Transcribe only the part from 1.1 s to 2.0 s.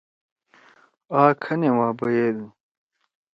آ کھنے وا